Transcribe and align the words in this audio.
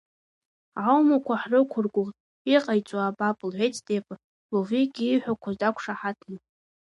Аумақәа 0.87 1.41
ҳрықәиргәыӷт, 1.41 2.17
иҟаиҵоаабап,— 2.55 3.37
лҳәеит 3.49 3.73
Стефа, 3.79 4.15
Ливукииҳәаздақәшаҳаҭны. 4.49 6.37